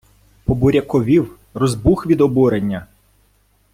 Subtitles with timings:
[0.45, 2.85] Побуряковів, розбух від обурення.